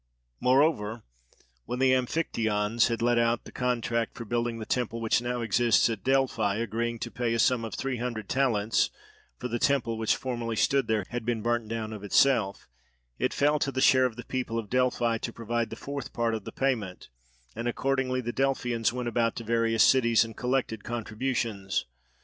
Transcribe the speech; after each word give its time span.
Moreover 0.39 1.03
when 1.65 1.77
the 1.77 1.91
Amphictyons 1.93 2.87
had 2.87 3.03
let 3.03 3.19
out 3.19 3.43
the 3.43 3.51
contract 3.51 4.15
for 4.17 4.25
building 4.25 4.57
the 4.57 4.65
temple 4.65 4.99
which 4.99 5.21
now 5.21 5.41
exists 5.41 5.87
at 5.91 6.03
Delphi, 6.03 6.55
agreeing 6.55 6.97
to 6.97 7.11
pay 7.11 7.35
a 7.35 7.37
sum 7.37 7.63
of 7.63 7.75
three 7.75 7.97
hundred 7.97 8.27
talents 8.27 8.89
(for 9.37 9.47
the 9.47 9.59
temple 9.59 9.99
which 9.99 10.15
formerly 10.15 10.55
stood 10.55 10.87
there 10.87 11.05
had 11.09 11.23
been 11.23 11.43
burnt 11.43 11.67
down 11.67 11.93
of 11.93 12.03
itself), 12.03 12.67
it 13.19 13.31
fell 13.31 13.59
to 13.59 13.71
the 13.71 13.79
share 13.79 14.05
of 14.05 14.15
the 14.15 14.25
people 14.25 14.57
of 14.57 14.71
Delphi 14.71 15.19
to 15.19 15.31
provide 15.31 15.69
the 15.69 15.75
fourth 15.75 16.13
part 16.13 16.33
of 16.33 16.45
the 16.45 16.51
payment; 16.51 17.09
and 17.55 17.67
accordingly 17.67 18.21
the 18.21 18.33
Delphians 18.33 18.91
went 18.91 19.07
about 19.07 19.35
to 19.35 19.43
various 19.43 19.83
cities 19.83 20.25
and 20.25 20.35
collected 20.35 20.83
contributions. 20.83 21.85